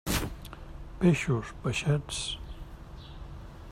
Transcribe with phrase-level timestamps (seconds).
[1.03, 2.25] Peixos, peixets!